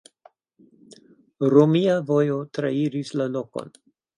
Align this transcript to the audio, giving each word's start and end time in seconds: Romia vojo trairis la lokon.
Romia 1.55 1.99
vojo 2.09 2.41
trairis 2.59 3.17
la 3.23 3.33
lokon. 3.37 3.75